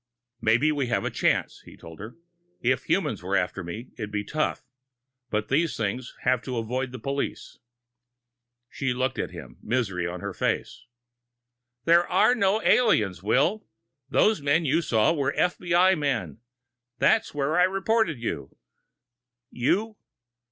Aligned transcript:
"Maybe 0.41 0.71
we 0.71 0.87
have 0.87 1.05
a 1.05 1.11
chance," 1.11 1.61
he 1.63 1.77
told 1.77 1.99
her. 1.99 2.15
"If 2.59 2.85
humans 2.85 3.21
were 3.21 3.35
after 3.35 3.63
me, 3.63 3.89
it'd 3.99 4.09
be 4.11 4.23
tough 4.23 4.63
but 5.29 5.47
these 5.47 5.77
things 5.77 6.15
have 6.21 6.41
to 6.41 6.57
avoid 6.57 6.91
the 6.91 6.97
police." 6.97 7.59
She 8.67 8.95
looked 8.95 9.19
at 9.19 9.29
him, 9.29 9.59
misery 9.61 10.07
on 10.07 10.19
her 10.21 10.33
face. 10.33 10.87
"There 11.85 12.07
are 12.07 12.33
no 12.33 12.63
aliens, 12.63 13.21
Will. 13.21 13.67
Those 14.09 14.41
men 14.41 14.65
you 14.65 14.81
saw 14.81 15.13
were 15.13 15.35
F. 15.37 15.59
B. 15.59 15.75
I. 15.75 15.93
men. 15.93 16.39
That's 16.97 17.35
where 17.35 17.59
I 17.59 17.63
reported 17.65 18.17
you." 18.17 18.57
"You...." 19.51 19.97